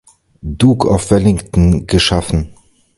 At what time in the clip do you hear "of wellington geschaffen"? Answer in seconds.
0.89-2.55